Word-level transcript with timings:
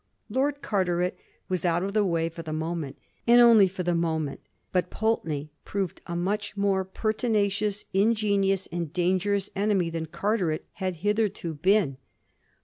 Lord 0.31 0.63
Carteret 0.63 1.15
was 1.47 1.63
out 1.63 1.83
of 1.83 1.93
the 1.93 2.03
way 2.03 2.27
for 2.27 2.41
the 2.41 2.51
moment— 2.51 2.97
and 3.27 3.39
only 3.39 3.67
for 3.67 3.83
the 3.83 3.93
moment; 3.93 4.39
but 4.71 4.89
Pulteney 4.89 5.51
proved 5.63 6.01
a 6.07 6.15
much 6.15 6.57
more 6.57 6.83
pertinacious, 6.83 7.85
ingenious, 7.93 8.65
and 8.71 8.91
dangerous 8.91 9.51
enemy 9.55 9.91
than 9.91 10.07
Carteret 10.07 10.65
had 10.81 10.95
hitherto 11.05 11.53
been. 11.53 11.97